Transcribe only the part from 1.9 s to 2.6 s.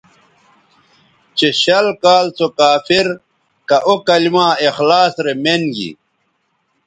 کال سو